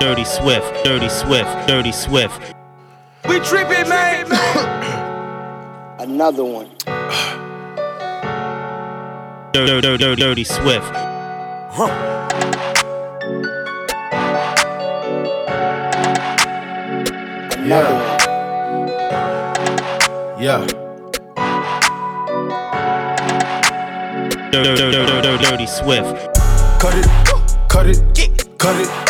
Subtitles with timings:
[0.00, 2.54] Dirty Swift, Dirty Swift, Dirty Swift.
[3.28, 4.24] We tripping, man.
[6.00, 6.70] Another one.
[9.52, 10.90] Dirty, dirty, dirty, dirty Swift.
[17.58, 18.20] Another one.
[20.42, 20.66] Yeah.
[24.50, 26.16] Dirty, dirty, dirty, dirty, dirty Swift.
[26.80, 27.06] Cut it,
[27.68, 29.09] cut it, cut it,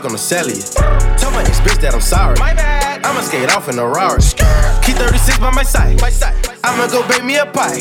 [0.00, 1.18] Hitting my plug on the cellular.
[1.18, 2.36] Tell my ex bitch that I'm sorry.
[2.38, 3.04] My bad.
[3.04, 4.20] I'ma skate off in a Rari.
[4.82, 6.00] Key 36 by my side.
[6.00, 6.36] My side.
[6.64, 7.80] I'ma go bake me a pie.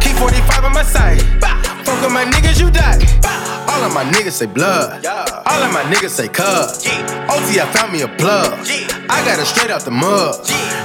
[0.00, 1.22] Key 45 by my side.
[1.84, 3.02] Fuck with my niggas, you die.
[3.68, 5.04] All of my niggas say blood.
[5.06, 6.86] All of my niggas say cuz.
[7.30, 8.54] OT, I found me a plug.
[9.10, 10.34] I got it straight out the mud.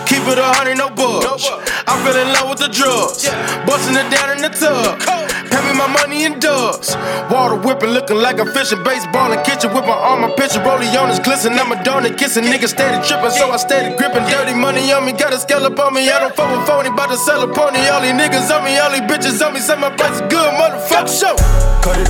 [0.08, 1.50] Keep it a hundred, no bugs.
[1.88, 3.30] I fell in love with the drugs.
[3.66, 5.23] Busting it down in the tub.
[5.62, 6.96] Me my money in dubs.
[7.30, 8.84] Water whipping, looking like a fishing.
[8.84, 10.60] Baseball in kitchen with my arm, my pitcher.
[10.60, 11.54] Rollie on his glisten.
[11.54, 12.46] I'm a donut kissing.
[12.46, 14.26] Niggas steady tripping, so I steady gripping.
[14.30, 16.10] Dirty money on me, got a scale up on me.
[16.10, 17.80] I don't fuck with phony, bout to sell a pony.
[17.90, 19.60] All these niggas on me, all these bitches on me.
[19.60, 21.14] Say my price is good, motherfucker.
[21.14, 21.36] Show.
[21.84, 22.10] Cut it,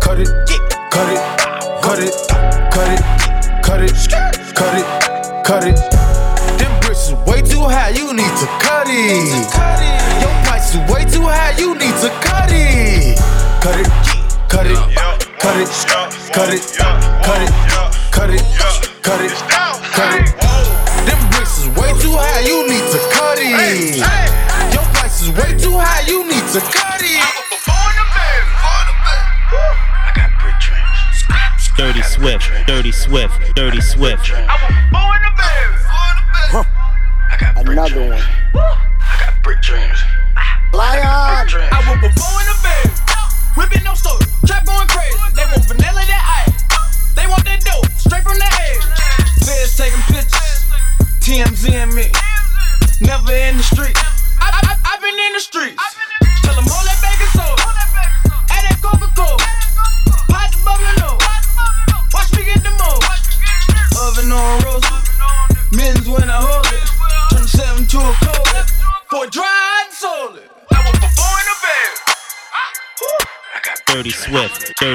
[0.00, 0.28] cut it,
[0.90, 1.20] cut it,
[1.82, 2.14] cut it,
[2.72, 3.02] cut it,
[3.62, 3.92] cut it,
[4.54, 5.76] cut it, cut it.
[6.58, 10.01] Them bricks is way too high, you need to cut it.
[10.72, 13.18] Your price is way too high, you need to cut it.
[13.60, 13.88] Cut it,
[14.48, 14.76] cut it,
[15.38, 15.68] cut it,
[16.32, 17.52] cut it, cut it,
[18.10, 18.42] cut it,
[19.02, 19.32] cut it,
[19.92, 20.26] cut it.
[21.04, 24.00] Them bricks is way too high, you need to cut it.
[24.72, 27.20] Your price is way too high, you need to cut it.
[29.94, 31.24] I got brick dreams.
[31.76, 34.30] Dirty Swift, Dirty Swift, Dirty Swift.
[34.32, 34.46] I
[37.38, 38.41] got brick Another one.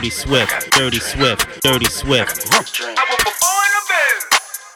[0.07, 2.49] Dirty Swift, Dirty Swift, Dirty Swift.
[2.49, 2.97] Brick dreams.
[2.97, 4.15] I was before in the bed.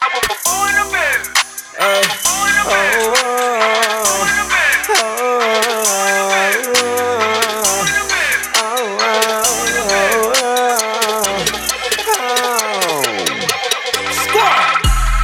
[0.02, 1.20] I was before in the bed.
[2.04, 3.00] Before in the bed.
[3.00, 5.92] Before in the bed.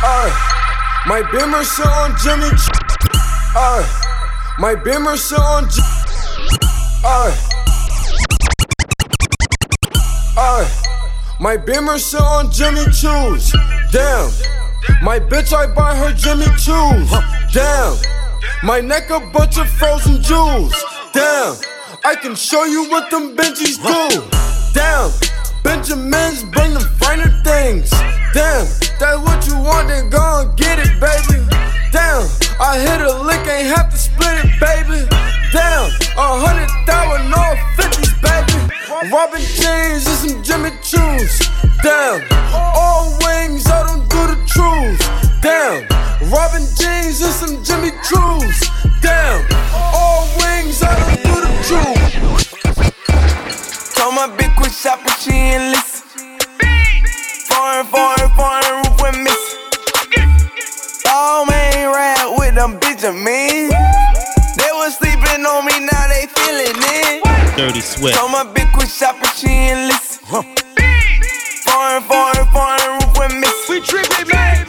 [0.03, 0.29] Uh,
[1.07, 2.49] my Bimmer shit on Jimmy.
[2.55, 2.69] Ch-
[3.55, 3.83] Uh,
[4.59, 5.81] my Bimmer shit on J-
[7.03, 7.31] uh,
[11.47, 13.53] my Bimmer shit on Jimmy Choos.
[13.89, 14.27] Damn.
[15.01, 17.07] My bitch, I buy her Jimmy Choos.
[17.53, 17.95] Damn.
[18.63, 20.75] My neck a bunch of frozen jewels.
[21.13, 21.55] Damn.
[22.03, 24.27] I can show you what them Benjis do.
[24.73, 25.09] Damn.
[25.63, 27.91] Benjamins bring them finer things.
[28.33, 28.67] Damn.
[28.99, 31.39] That's what you want, then go and get it, baby.
[31.93, 32.27] Damn.
[32.59, 35.07] I hit a lick, ain't have to split it, baby.
[35.53, 35.95] Damn.
[36.19, 38.26] A hundred thousand, all fifties, baby.
[39.05, 41.39] Robin jeans and some Jimmy Choos.
[41.83, 42.23] Damn.
[42.51, 45.05] All wings, I don't do the truths.
[45.39, 45.85] Damn.
[46.31, 48.57] Robin jeans and some Jimmy Choos.
[49.01, 49.45] Damn.
[49.71, 52.09] All wings, I don't do the truth.
[53.93, 56.07] Told my bitch quit shopping, she ain't listen.
[57.45, 59.59] Foreign, foreign, foreign roof went missing.
[61.07, 63.03] All main ride with them bitch
[67.57, 70.21] Dirty Swift, Told my bitch quit shopping, she ain't listen.
[71.65, 73.65] Foreign, foreign, foreign roof went missing.
[73.73, 74.67] We tripping, man.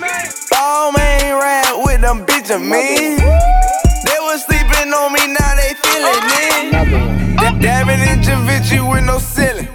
[0.56, 3.20] All main ride with them bitch of me.
[3.20, 6.72] They was sleeping on me, now they feeling it.
[6.72, 7.60] Another one.
[7.60, 9.68] Dabbing in Javinci with no ceiling.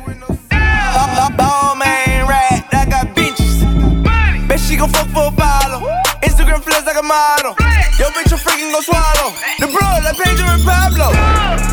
[1.38, 3.62] Ball man rat, I got bitches.
[4.48, 5.86] Bet she gon' fuck for a follow.
[6.24, 7.54] Instagram flex like a model.
[8.00, 9.30] Yo, bitch, you freaking gon' swallow.
[9.60, 11.73] The blood like Pedro and Pablo.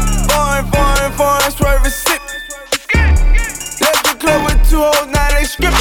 [1.60, 2.22] Swerving sip.
[3.84, 5.76] Left the club with two hoes, now they script.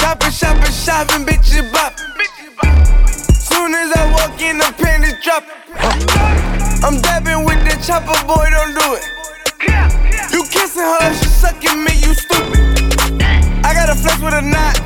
[0.00, 1.22] Shopping, shopping, shopping.
[1.28, 2.08] bitches bopping.
[3.36, 5.52] Soon as I walk in, the panties dropping.
[6.80, 9.04] I'm dabbing with the chopper, boy, don't do it.
[10.32, 12.80] You kissing her, she sucking me, you stupid.
[13.60, 14.80] I got a flex with a knot.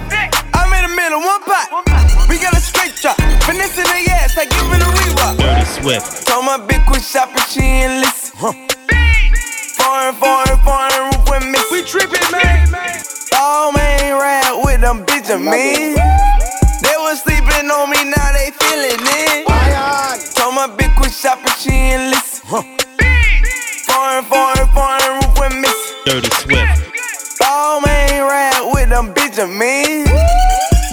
[0.51, 1.87] I'm in the middle, one pot.
[2.29, 3.15] We got a straight drop.
[3.47, 5.39] Finessing the ass, like giving a rerock.
[5.39, 6.27] Dirty Swift.
[6.27, 8.78] Told my bitch quit shopping, she ain't listen.
[9.99, 11.59] Foreign, foreign, foreign roof with me.
[11.73, 12.69] We tripping, man.
[13.35, 15.05] All man ride with them
[15.45, 15.95] man.
[16.87, 19.45] They was sleeping on me, now they feeling it.
[20.37, 22.47] Told my bitch quit shopping, she ain't listen.
[23.91, 25.69] Foreign, foreign, foreign roof with me.
[26.07, 27.43] Dirty Swift.
[27.45, 29.13] All man ride with them
[29.59, 30.05] man.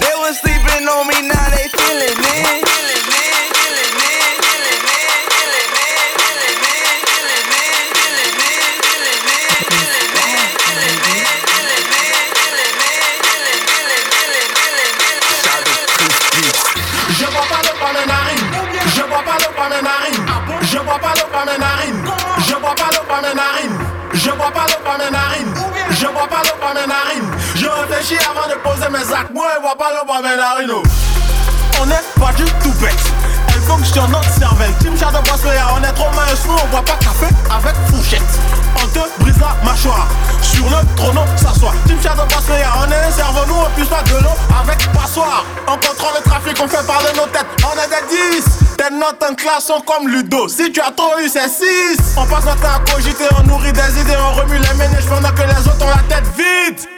[0.02, 2.65] They was sleeping on me, now they feeling it.
[24.16, 25.54] Je vois pas l'eau par mes narines.
[25.90, 27.30] Je vois pas l'eau par mes narines.
[27.54, 29.32] Je réfléchis avant de poser mes actes.
[29.34, 30.70] Moi, je vois pas l'eau par mes narines.
[30.72, 30.82] oh.
[31.82, 32.96] On est pas du tout bête.
[33.48, 34.72] Elle fonctionne notre cervelle.
[34.80, 38.22] Team Shadow Bracelet, on est trop mince, on voit pas café avec fourchette.
[38.82, 40.08] On te brise la mâchoire.
[40.56, 41.74] Sur le trône, s'asseoir.
[41.86, 45.44] Team Shadow Bracelet, on est un cerveau, nous on puisse pas de l'eau avec passoire.
[45.68, 47.46] On contrôle le trafic, on fait parler nos têtes.
[47.62, 48.44] On est des 10.
[48.76, 50.48] Tes notes en classe sont comme Ludo.
[50.48, 52.16] Si tu as trop eu, c'est 6.
[52.16, 55.30] On passe notre temps à cogiter, on nourrit des idées, on remue les ménages pendant
[55.30, 56.95] que les autres ont la tête vide.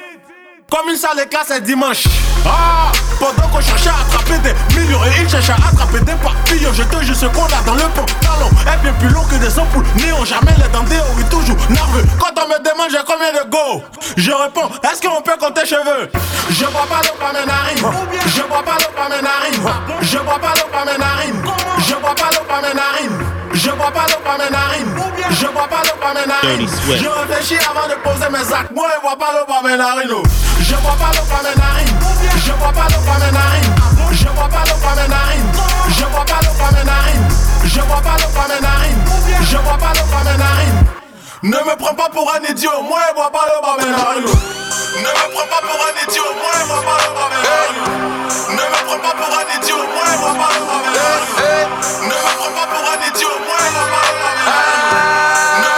[0.70, 2.04] Comme une salle de classe est dimanche.
[2.44, 6.72] Ah, pendant qu'on cherchait à attraper des millions et ils cherchaient à attraper des papillons.
[6.74, 9.58] Je te jure ce qu'on a dans le pantalon est bien plus long que des
[9.58, 9.86] ampoules.
[9.96, 10.84] Néon, jamais les dents
[11.16, 12.04] oui, toujours nerveux.
[12.20, 13.82] Quand on me demande j'ai combien de go,
[14.16, 16.10] je réponds est-ce qu'on peut compter cheveux?
[16.50, 18.22] Je vois pas l'eau par mes narines.
[18.26, 20.02] Je vois pas l'eau par mes narines.
[20.02, 21.42] Je vois pas l'eau par mes narines.
[21.78, 23.37] Je vois pas l'eau par mes narines.
[23.58, 24.94] Je vois pas l'eau par mes narines.
[25.30, 26.68] Je vois pas l'eau par mes narines.
[26.86, 28.70] Je réfléchis avant de poser mes actes.
[28.72, 30.10] Moi, je vois pas l'eau par mes narines.
[30.14, 30.22] oh.
[30.60, 31.98] Je vois pas l'eau par mes narines.
[32.46, 33.74] Je vois pas l'eau par mes narines.
[34.12, 35.50] Je vois pas l'eau par mes narines.
[35.90, 37.28] Je vois pas l'eau par mes narines.
[37.64, 39.02] Je vois pas l'eau par mes narines.
[39.50, 41.07] Je vois pas l'eau par mes narines.
[41.42, 43.46] Ne me prends pas pour un idiot, moi je vois pas
[43.78, 44.24] mes narines.
[44.24, 46.98] Ne me prends pas pour un idiot, moi je vois pas
[47.30, 47.86] mes narines.
[48.48, 50.66] Ne me prends pas pour un idiot, moi je vois pas mes
[50.98, 51.70] narines.
[52.02, 54.50] Ne me prends pas pour un idiot, moi je vois pas l'eau
[55.62, 55.77] par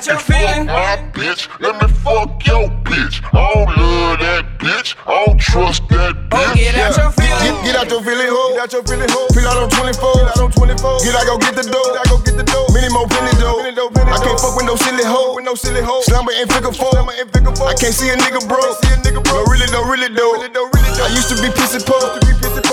[0.00, 0.66] get your feelings.
[0.66, 1.48] My bitch.
[1.60, 3.22] Let me fuck your bitch.
[3.32, 4.94] I don't love that bitch.
[5.06, 6.54] I don't trust that bitch.
[6.54, 7.19] get out your
[7.70, 8.50] Get, out your feeling hole.
[8.58, 9.30] Get out your feeling hole.
[9.30, 10.02] Fill out on 24.
[10.02, 11.06] Get out on 24.
[11.06, 11.86] Get out, go get the dough.
[11.94, 12.66] Get out, go get the dough.
[12.74, 13.62] Many more penny dough.
[13.62, 15.38] I can't fuck with no silly hoe.
[15.38, 16.02] With no silly hoe.
[16.02, 16.90] Slumber and figure four.
[16.98, 18.58] I can't see a nigga bro.
[18.82, 19.46] See a nigga bro.
[19.46, 20.34] No, really don't, really though.
[20.98, 22.02] I used to be pissy poor.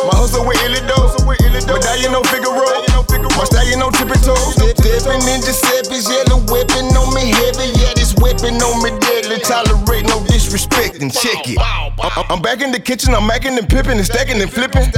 [0.09, 1.13] My hustle with illy dough.
[1.69, 2.65] Medallion no Figaro.
[3.37, 4.57] My stallion on tippy toes.
[4.57, 7.69] Stepping in Giuseppe's yellow weapon on me heavy.
[7.77, 9.39] Yeah, weapon on me deadly.
[9.39, 11.57] Tolerate no disrespect and check it.
[12.29, 13.13] I'm, back in the kitchen.
[13.13, 14.89] I'm macking and pipping and stacking and flipping.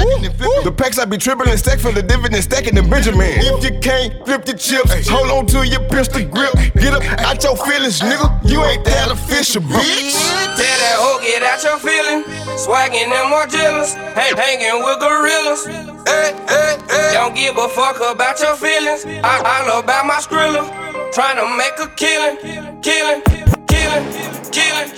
[0.64, 3.40] The packs I be tripping and stack for the dividend, stacking and Benjamin.
[3.40, 6.54] If you can't flip the chips, hold on to your pistol grip.
[6.76, 8.28] Get up out your feelings, nigga.
[8.44, 10.14] You ain't that official, bitch.
[10.58, 12.26] Tell that hoe, get out your feelings.
[12.60, 13.94] Swagging them more jealous.
[13.94, 15.66] Hang, hanging with gorillas.
[16.06, 17.12] Hey, hey, hey.
[17.14, 19.06] Don't give a fuck about your feelings.
[19.06, 20.99] I, I about my skrilla.
[21.12, 22.38] Trying to make a killing.
[22.86, 23.25] Killing, killing,
[23.66, 24.06] killing,
[24.54, 24.89] killing,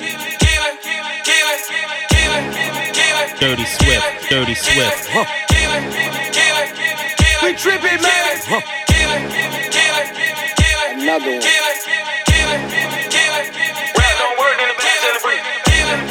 [0.44, 0.76] killing,
[1.24, 1.56] killing,
[2.12, 2.46] killing,
[2.92, 3.30] killing.
[3.40, 4.04] Dirty Swift.
[4.30, 5.08] Dirty Swift.
[5.08, 5.88] Killing,
[6.36, 6.68] killing,
[7.16, 7.42] killing.
[7.42, 8.38] We tripping, man.
[8.92, 9.24] Killing,
[9.72, 10.08] killing,
[10.60, 10.92] killing.
[11.00, 11.42] Another one.
[11.42, 11.80] Killing,
[12.28, 12.62] killing,
[13.08, 13.48] killing.
[13.96, 15.42] Rap don't work in the back of the brick.
[15.64, 16.02] Killing,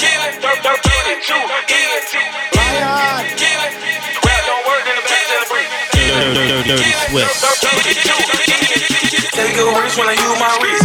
[0.00, 2.04] killing, killing, killing, killing,
[3.36, 3.72] killing.
[4.24, 5.68] Rap don't work in the back of the brick.
[5.92, 8.49] Dirty, dirty, dirty Swift.
[9.60, 10.79] Take a risk when I use my wrist.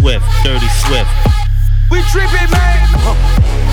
[0.00, 1.10] Swift, Dirty Swift.
[1.90, 3.69] We tripping, man.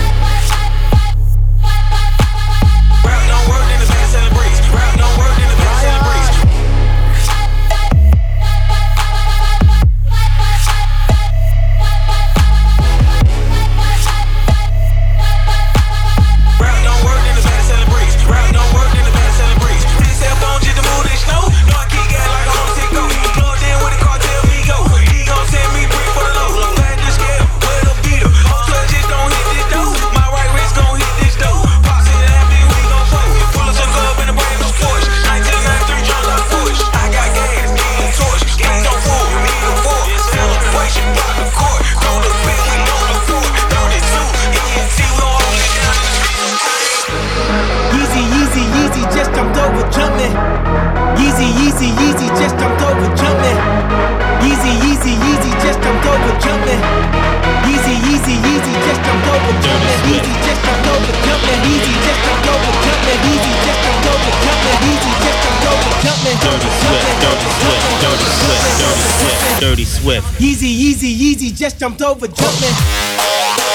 [70.08, 70.24] with.
[70.38, 73.67] Yeezy, Yeezy, Yeezy just jumped over, jumping.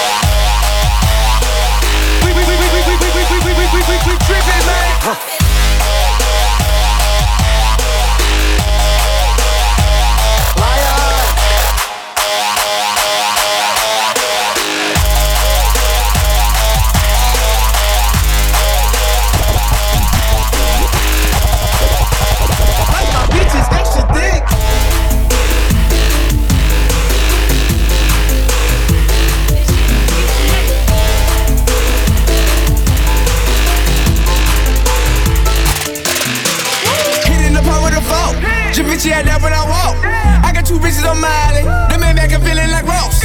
[39.03, 39.99] she had that when I walk.
[40.47, 41.67] I got two bitches on my island.
[41.91, 43.19] That made me feeling like Ross.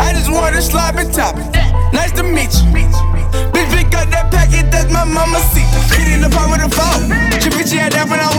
[0.00, 1.36] I just wanted to slop and top.
[1.92, 2.72] Nice to meet you.
[3.52, 5.68] Bitch, pick up that packet, that's my mama's seat.
[5.92, 7.12] Get in the palm of the phone.
[7.44, 8.35] Your bitch, she had that when I walk.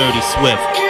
[0.00, 0.89] Dirty Swift.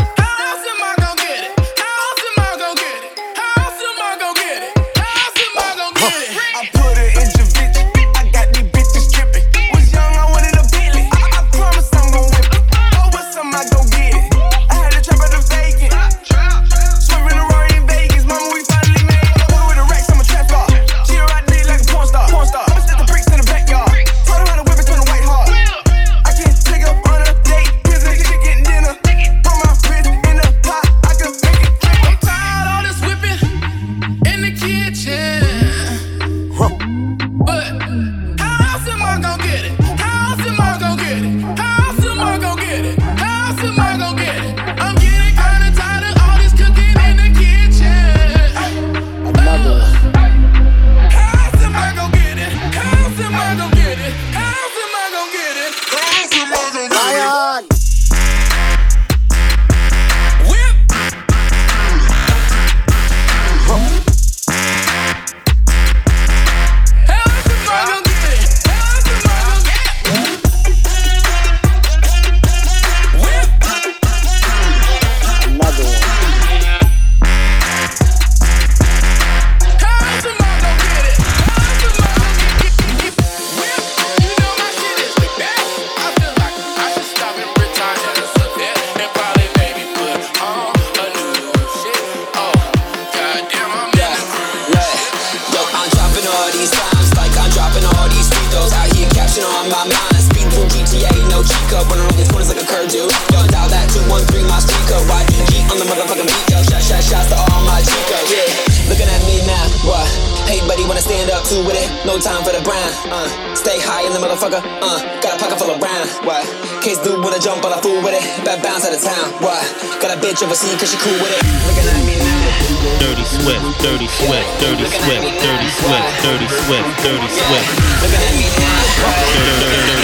[123.41, 127.69] Swift, Dirty Swift, Dirty Swift, Dirty Swift, Dirty Swift, Dirty Swift.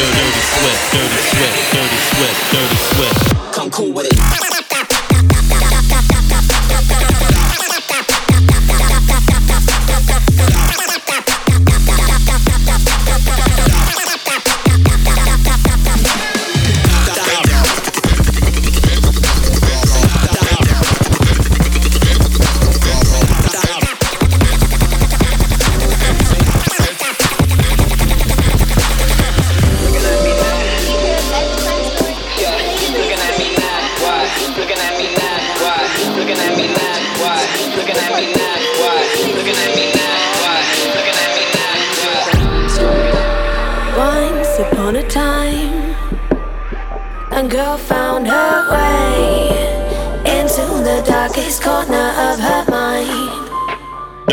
[0.10, 3.53] Dirty Swift, Dirty Swift, Dirty Swift, Dirty Swift.
[3.53, 4.67] Come cool with it.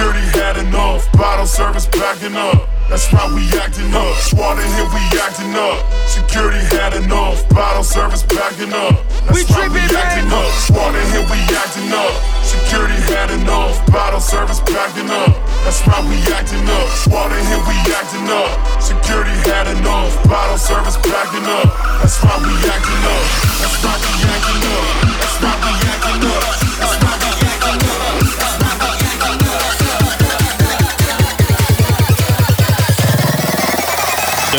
[0.00, 2.56] Security had enough, bottle service backing up.
[2.88, 4.16] That's why we acting up.
[4.16, 5.76] SWAT in here, we acting up.
[6.08, 8.96] Security had enough, bottle service backing up.
[9.28, 10.48] That's we why tripping, we acting up.
[10.64, 12.16] SWAT in here, we acting up.
[12.40, 15.36] Security had enough, bottle service backing up.
[15.68, 16.88] That's why we acting up.
[17.04, 18.56] SWAT in here, we acting up.
[18.80, 21.68] Security had enough, bottle service backing up.
[22.00, 23.24] That's why we acting up.
[23.60, 24.84] That's why we acting up.
[25.20, 26.69] That's why we acting up.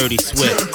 [0.02, 0.71] Dirty Swift.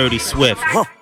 [0.00, 0.62] Dirty Swift.
[0.64, 0.99] Huh.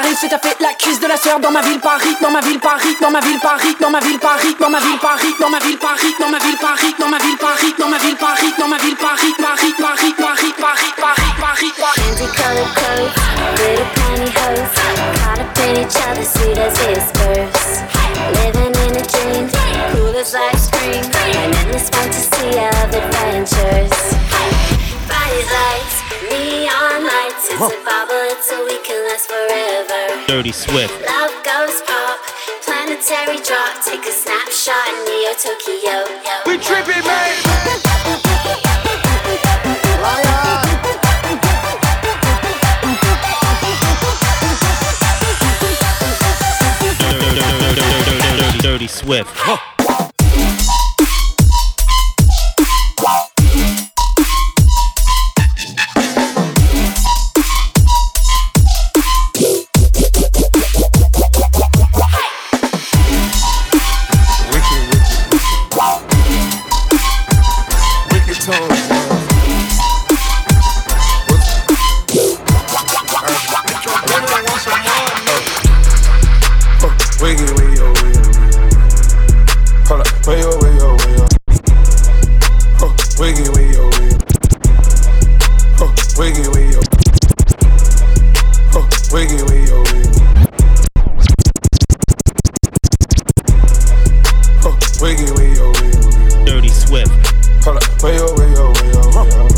[0.00, 2.40] Rue, c'est à fait la cuisse de la sœur dans ma ville Paris, dans ma
[2.40, 5.48] ville Paris, dans ma ville Paris, dans ma ville Paris, dans ma ville Paris, dans
[5.48, 8.54] ma ville Paris, dans ma ville Paris, dans ma ville Paris, dans ma ville Paris,
[8.58, 11.96] dans ma ville Paris, Paris, Paris, Paris, Paris, Paris, Paris, Paris.
[11.96, 13.14] Candy colored clothes,
[13.58, 14.74] little pantyhose,
[15.18, 17.82] caught up in each other, sweet as whispers.
[18.38, 19.48] Living in a dream,
[19.92, 23.96] cool as life spring, an endless fantasy of adventures.
[25.08, 25.96] Bodies lights,
[26.30, 27.70] neon lights, Huh.
[27.70, 27.86] So
[30.26, 30.92] Dirty Swift.
[31.06, 32.18] Love goes pop,
[32.62, 33.78] planetary drop.
[33.84, 36.02] Take a snapshot in Neo Tokyo.
[36.26, 37.86] Yo, we tripping, baby.
[48.60, 49.30] Dirty Swift.
[49.34, 49.75] Huh.
[98.06, 99.50] Hold up, way oh, way oh, way oh, way oh.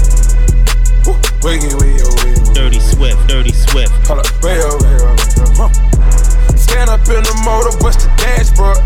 [1.04, 1.12] Woo,
[1.44, 2.54] Wiggy, wiggy, oh.
[2.56, 3.28] Dirty Swift.
[3.28, 3.92] Dirty Swift.
[4.08, 5.28] Hold up, way oh, way oh, way
[5.60, 5.68] oh.
[5.68, 6.56] Huh.
[6.56, 8.80] Stand up in the motor, bust the dashboard.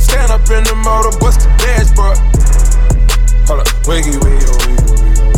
[0.00, 2.16] Stand up in the motor, bust the dashboard.
[3.44, 5.36] Hold up, wiggy, wiggy, oh, wiggy, wiggy.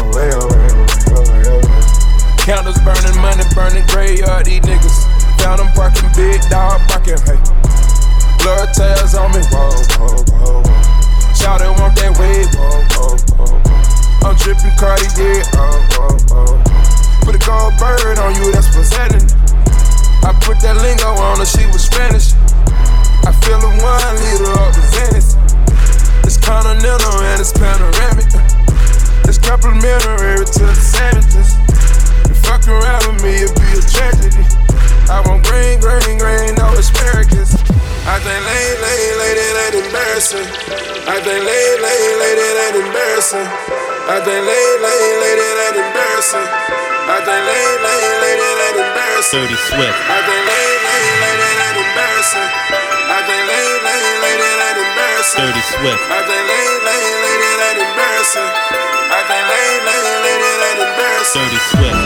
[0.00, 2.40] Oh, way oh, way oh, way oh, way oh, way oh.
[2.40, 5.04] Candles burning, money burning, graveyard, these niggas.
[5.44, 7.36] Found them parking, big dog barking, hey.
[8.40, 9.68] Blood tails on me, whoa,
[10.00, 10.85] whoa, whoa, whoa.
[11.36, 14.24] Shout it, want that whoa, whoa, whoa, whoa.
[14.24, 16.56] I'm tripping Cartier, oh, whoa, whoa.
[17.28, 19.28] Put a gold bird on you, that's presenting.
[20.24, 22.32] I put that lingo on her, she was Spanish.
[23.28, 25.36] I feel a one liter of the Venice.
[26.24, 28.32] It's continental and it's panoramic.
[29.28, 31.52] It's complimentary to the sandwiches.
[32.32, 34.40] You fuck around with me, it'd be a tragedy.
[35.12, 36.55] I want green, green, green,
[41.26, 43.48] think lay, lay, lady, that embarrassing.
[44.06, 46.46] I think lay, lay, lady, that embarrassing.
[46.46, 49.42] I think lay, lay, lady, that embarrassing.
[49.42, 49.98] Dirty Swift.
[50.06, 52.50] I think lay, lay, lady, that embarrassing.
[53.10, 55.42] I think lay, lay, lady, that embarrassing.
[55.42, 56.02] Dirty Swift.
[56.06, 58.50] I think lay, lay, lady, that embarrassing.
[59.10, 61.42] I think lay, lay, lady, that embarrassing.
[61.42, 62.05] Dirty Swift.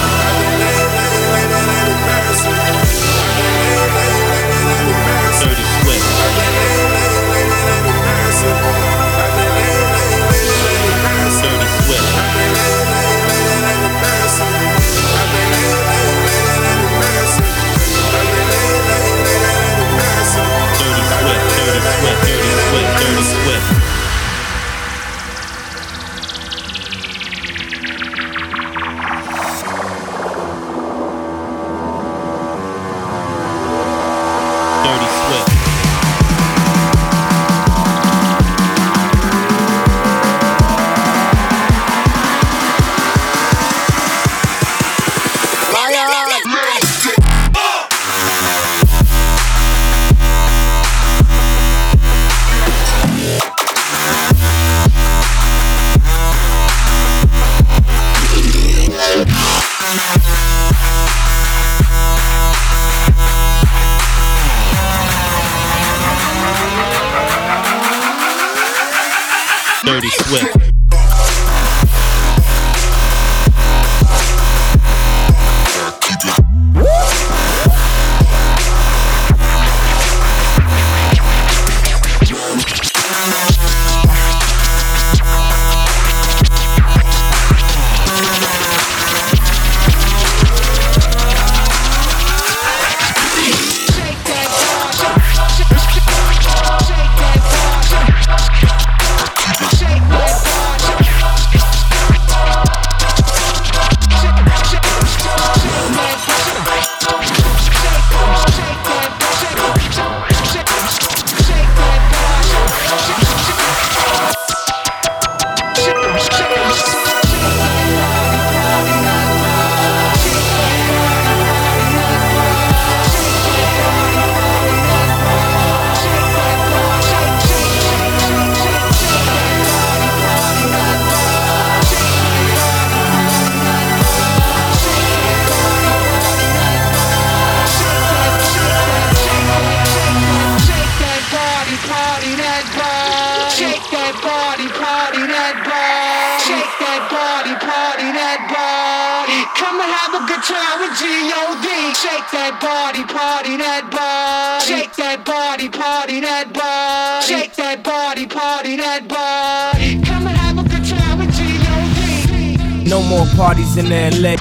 [150.01, 151.93] Have a time with G.O.D.
[151.93, 154.65] Shake that body, party that body.
[154.65, 157.27] Shake that body, party that body.
[157.27, 160.01] Shake that body, party that body.
[160.01, 162.89] Come and have a good time with G.O.D.
[162.89, 164.37] No more parties in LA.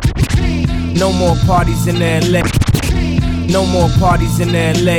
[0.98, 2.40] No more parties in LA.
[3.52, 4.96] No more parties in LA.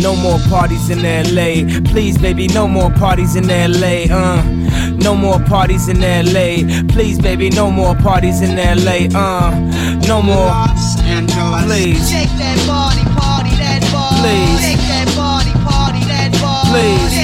[0.00, 1.90] No more parties in LA.
[1.92, 4.06] Please, baby, no more parties in LA.
[4.10, 4.42] Uh,
[4.96, 6.64] no more parties in LA.
[6.88, 9.08] Please, baby, no more parties in LA.
[9.14, 9.50] Uh,
[10.08, 10.50] no more.
[11.66, 12.08] Please.
[12.10, 14.20] Shake that body, party that body.
[14.22, 14.60] Please.
[14.64, 16.70] Shake that body, party that body.
[16.70, 17.19] Please.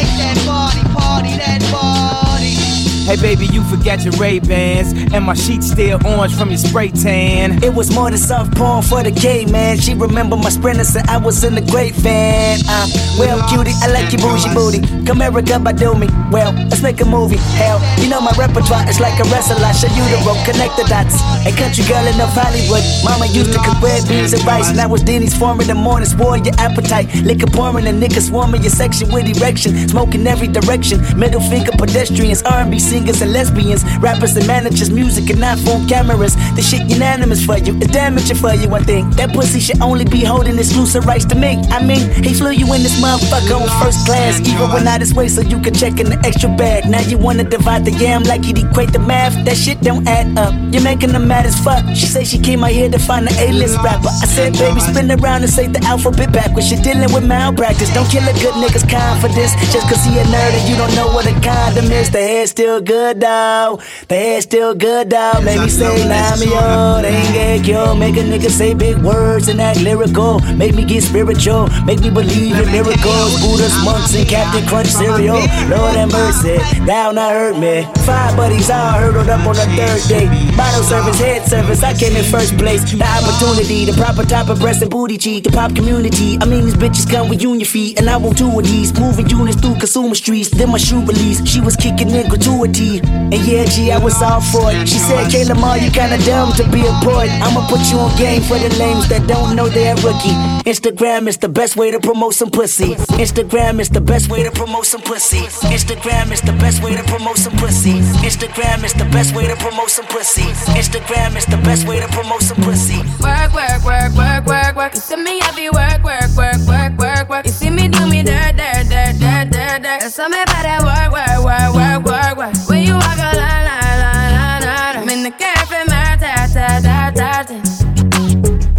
[3.07, 6.91] Hey baby, you forgot your Ray Bans, and my sheets still orange from your spray
[6.91, 7.63] tan.
[7.63, 9.79] It was more than soft porn for the gay man.
[9.79, 12.59] She remember my sprinter said I was in a great fan.
[12.69, 14.83] Uh, well, cutie, I like your bougie booty.
[15.07, 16.09] Come here, by do me.
[16.33, 17.37] Well, let's make a movie.
[17.55, 19.63] Hell, you know my repertoire is like a wrestler.
[19.63, 21.15] I show you the rope, connect the dots.
[21.47, 22.83] A country girl in North Hollywood.
[23.07, 24.75] Mama used to cook red beans and rice.
[24.75, 27.15] Now it's Denny's farm in the morning, spoil your appetite.
[27.23, 29.87] Liquor pouring and niggas swarming your section with erection.
[29.87, 30.99] Smoking every direction.
[31.17, 36.35] Middle finger pedestrians, R&B singers and lesbians, rappers and managers, music and iPhone cameras.
[36.57, 38.73] The shit unanimous for you, it's damaging for you.
[38.75, 41.63] I think that pussy should only be holding exclusive rights to me.
[41.71, 45.15] I mean, he flew you in this motherfucker on first class, even when out his
[45.15, 46.89] way, so you could check in the extra bag.
[46.89, 49.35] Now you wanna divide the yam like you'd equate the math.
[49.45, 50.55] That shit don't add up.
[50.73, 51.85] You're making them mad as fuck.
[51.95, 54.09] She say she came out here to find an A-list rapper.
[54.09, 56.71] I said, baby, spin around and say the alphabet backwards.
[56.73, 57.93] You're dealing with malpractice.
[57.95, 61.09] Don't kill a good nigga's confidence just cause he a nerd and you don't know
[61.09, 62.11] what a condom is.
[62.11, 63.81] The head still good though.
[64.09, 65.41] The hair's still good though.
[65.43, 67.03] Make me say Lamio, oh.
[67.03, 67.99] they ain't get killed.
[67.99, 70.39] Make a nigga say big words and act lyrical.
[70.55, 71.69] Make me get spiritual.
[71.85, 73.43] Make me believe in miracles.
[73.43, 75.43] Buddhas, monks, and Captain Crunch cereal.
[75.69, 77.83] Lord have mercy, thou not hurt me.
[78.07, 80.27] Five buddies all hurdled up on the third day.
[80.57, 82.83] Bottle service, head service, I came in first place.
[82.91, 85.45] The opportunity, the proper type of breast and booty cheek.
[85.45, 87.99] The pop community, I mean these bitches come with union feet.
[87.99, 88.95] And I want two of these.
[88.99, 90.51] Moving units through consumer streets.
[90.51, 92.76] Then my shoe release, she was kicking in gratuity.
[92.79, 94.87] And yeah, G, I was all for it.
[94.87, 97.31] She said, Kayla Ma, you kinda dumb to be a poet.
[97.41, 100.37] I'ma put you on game for the lames that don't know they're rookie.
[100.69, 102.95] Instagram is the best way to promote some pussy.
[103.17, 105.41] Instagram is the best way to promote some pussy.
[105.73, 107.95] Instagram is the best way to promote some pussy.
[108.21, 110.43] Instagram is the best way to promote some pussy.
[110.77, 113.01] Instagram is the best way to promote some pussy.
[113.25, 114.95] Work, work, work, work, work, work.
[114.95, 117.47] You see me happy work, work, work, work, work, work.
[117.47, 120.01] You see me do me dirt, dirt, dirt, dirt, dirt, dirt.
[120.05, 122.55] There's something about that work, work, work, work, work, work.
[122.69, 124.97] When you walk a line, line, line, line, line.
[124.97, 127.59] I'm in the cafe, my ta, ta, ta, ta.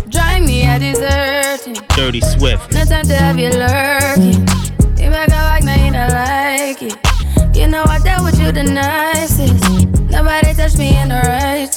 [0.10, 1.78] Drive me a deserting.
[1.96, 2.72] Dirty Swift.
[2.74, 4.46] No time to have you lurking.
[5.02, 6.96] You make a like, now you don't like it.
[7.58, 9.63] You know I dealt with you the nicest.
[10.12, 11.77] Nobody touched me in the righteous.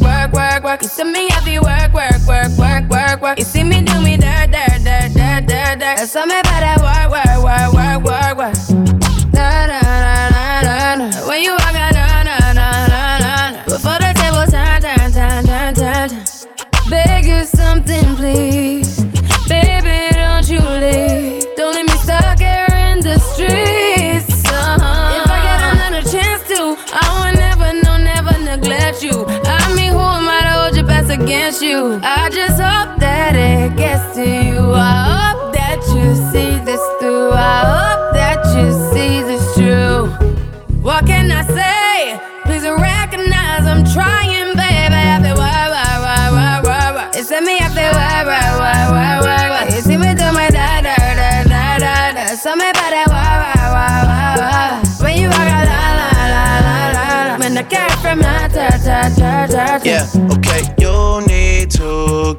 [0.71, 0.81] work.
[0.83, 3.39] You see me happy work, work, work, work, work, work.
[3.39, 5.97] You see me do me dirt, dirt, dirt, dirt, dirt, dirt.
[5.97, 8.55] There's something about that work, work, work, work, work, work.
[9.31, 11.27] Da, da, da, da, da.
[11.27, 13.63] When you walk out, da, da, da, da, da.
[13.65, 16.09] Before the table turn, turn, turn, turn, turn.
[16.89, 18.70] Beg you something, please.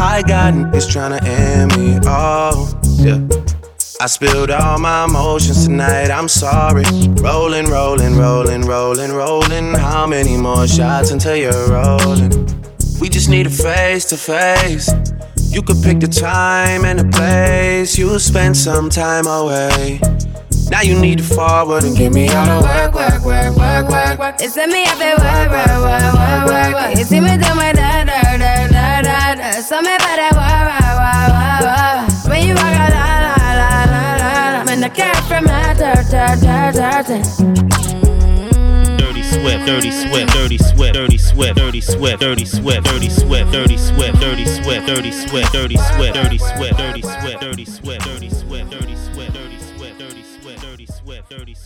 [0.00, 1.98] I got niggas tryna end me.
[2.04, 3.18] Oh, yeah.
[4.00, 6.84] I spilled all my emotions tonight, I'm sorry.
[7.20, 9.74] Rolling, rolling, rolling, rolling, rolling.
[9.74, 12.30] How many more shots until you're rolling?
[13.00, 14.88] We just need a face to face.
[15.50, 17.98] You could pick the time and the place.
[17.98, 20.00] You'll spend some time away.
[20.70, 24.18] Now you need to forward and give me all the work, work, work, work, work,
[24.18, 24.34] work.
[24.40, 26.98] It's me up there, work, work, work, work, work, work.
[26.98, 29.50] You see me do my da da da da da da.
[29.60, 32.28] So me better work, work, work, work, work.
[32.28, 34.64] When you walk out, la la la la la la.
[34.66, 37.16] When the cat from my dirt, dirt, dirt, dirt.
[38.98, 43.08] Dirty Swift, Dirty Swift, Dirty Swift, Dirty Swift, Dirty Swift, Dirty Swift, Dirty Swift, Dirty
[43.08, 48.04] Swift, Dirty Swift, Dirty Swift, Dirty Swift, Dirty Swift, Dirty Swift, Dirty Swift, Dirty Swift,
[48.04, 48.97] Dirty Swift, Dirty Swift, Dirty